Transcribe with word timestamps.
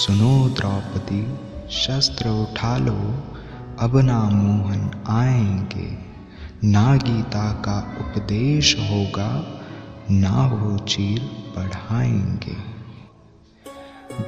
सुनो 0.00 0.48
द्रौपदी, 0.48 1.38
शस्त्र 1.70 2.28
उठा 2.28 2.76
लो, 2.76 3.14
अब 3.80 3.96
ना 3.96 4.22
मोहन 4.22 5.04
आएँगे। 5.06 5.98
ना 6.68 6.96
गीता 6.96 7.52
का 7.52 7.96
उपदेश 8.00 8.76
होगा, 8.78 9.60
ना 10.10 10.46
वो 10.46 10.78
चीर 10.78 11.20
बढ़ाएँगे। 11.56 12.56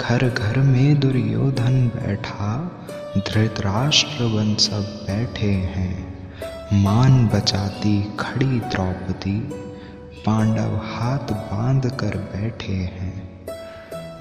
घर 0.00 0.28
घर 0.28 0.58
में 0.58 1.00
दुर्योधन 1.00 1.88
बैठा, 1.88 2.70
धृतराष्ट्र 3.18 4.24
बन 4.24 4.54
सब 4.54 5.04
बैठे 5.06 5.52
हैं। 5.52 6.28
मान 6.72 7.26
बचाती 7.26 8.16
खड़ी 8.20 8.60
द्रौपदी, 8.60 9.40
पांडव 10.26 10.76
हाथ 10.76 11.32
बाँध 11.32 11.86
कर 11.86 12.16
बैठे 12.16 12.72
हैं। 12.72 13.29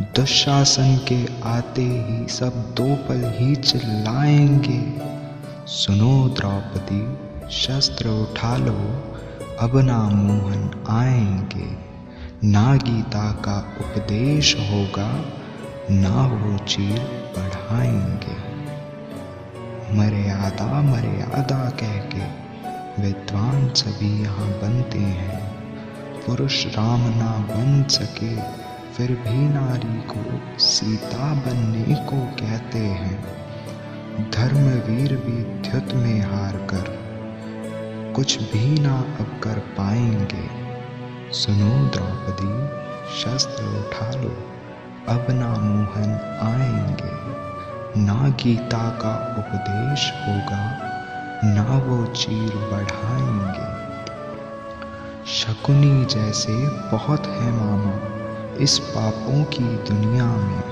दुशासन 0.00 0.96
के 1.08 1.26
आते 1.42 1.82
ही 1.82 2.28
सब 2.28 2.74
दो 2.76 2.94
पल 2.94 3.32
ही 3.36 3.56
चिल्लाएँगे 3.56 5.08
सुनो 5.66 6.28
द्रौपदी, 6.28 7.18
शस्त्र 7.50 8.08
उठा 8.08 8.56
लो, 8.56 9.04
अब 9.60 9.78
ना 9.78 10.08
मोहन 10.08 10.86
आएँगे। 10.90 11.76
ना 12.48 12.76
गीता 12.76 13.32
का 13.32 13.76
उपदेश 13.80 14.56
होगा, 14.56 15.24
ना 15.90 16.26
वो 16.26 16.58
चीर 16.58 16.98
बढ़ाएँगे। 17.36 18.36
मर्यादा 19.96 20.82
मर्यादा 20.82 21.70
कह 21.70 21.96
के 21.96 22.24
विद्वान 23.02 23.68
सभी 23.68 24.22
यहाँ 24.22 24.48
बनते 24.48 24.98
हैं। 24.98 25.56
पुरुष 26.26 26.66
राम 26.66 27.00
ना 27.00 27.38
बन 27.38 27.84
सके 27.88 28.67
फिर 28.98 29.10
भी 29.10 29.48
नारी 29.48 30.00
को, 30.00 30.58
सीता 30.58 31.34
बनने 31.34 31.94
को 31.94 32.16
कहते 32.16 32.78
हैं। 32.78 33.24
धर्मवीर 34.30 35.16
भी 35.16 35.68
ध्युत 35.68 35.94
में 35.94 36.20
हार 36.20 36.52
कर, 36.52 36.98
कुछ 38.16 38.42
भी 38.42 38.80
ना 38.80 38.98
अब 38.98 39.40
कर 39.42 39.58
पाएँगे। 39.58 40.48
सुनो 41.32 41.90
द्रौपदी, 41.90 42.66
शस्त्र 43.20 43.64
उठा 43.64 44.10
लो, 44.10 44.34
अब 45.08 45.26
ना 45.30 45.48
मोहन 45.48 46.12
आएँगे। 46.42 47.14
ना 48.02 48.28
गीता 48.28 48.90
का 48.90 49.34
उपदेश 49.38 50.12
होगा, 50.28 50.78
ना 51.44 51.78
वो 51.78 52.06
चीर 52.06 52.56
बढ़ाएँगे। 52.56 53.72
शकुनी 55.26 56.04
जैसे 56.04 56.68
बहुत 56.68 57.26
है 57.26 57.52
मामा 57.52 58.17
इस 58.60 58.78
पापों 58.78 59.44
की 59.44 59.64
दुनिया 59.64 60.26
में 60.26 60.62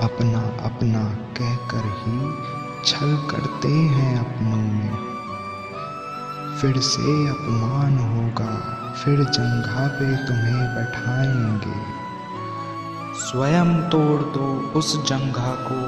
अपना 0.00 0.64
अपना 0.64 1.04
कहकर 1.08 1.82
ही 1.84 2.34
छल 2.84 3.28
करते 3.30 3.68
हैं 3.68 4.18
अपनों 4.18 4.56
में। 4.56 5.10
फिर 6.56 6.80
से 6.80 7.28
अपमान 7.28 7.98
होगा, 7.98 8.54
फिर 8.92 9.24
जंघा 9.24 9.86
पे 9.86 10.16
तुम्हें 10.16 10.74
बैठाएँगे। 10.74 12.00
स्वयं 13.14 13.90
तोड़ 13.90 14.22
दो 14.22 14.72
उस 14.78 15.06
जंघा 15.06 15.54
को, 15.70 15.80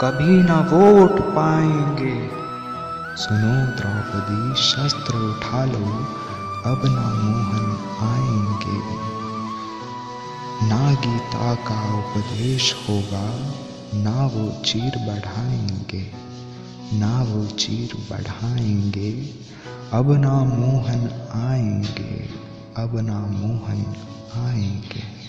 कभी 0.00 0.42
ना 0.42 0.60
वो 0.60 1.04
उठ 1.04 1.20
पाएँगे। 1.20 2.30
सुनो 3.16 3.66
द्रौपदी, 3.66 4.62
शस्त्र 4.62 5.16
उठा 5.16 5.64
लो, 5.64 6.06
अब 6.70 6.82
ना 6.84 7.14
मोहन 7.14 7.73
गीता 11.06 11.54
का 11.54 11.98
उपदेश 11.98 12.74
होगा, 12.74 13.24
ना 14.02 14.26
वो 14.26 14.62
चीर 14.62 14.92
बढ़ाएँगे, 15.06 16.06
ना 16.98 17.22
वो 17.22 17.46
चीर 17.46 17.94
बढ़ाएँगे। 18.10 19.12
अब 19.92 20.12
ना 20.12 20.44
मोहन 20.44 21.10
आएँगे, 21.34 22.28
अब 22.76 22.98
ना 23.00 23.20
मोहन 23.20 23.84
आएँगे। 24.46 25.23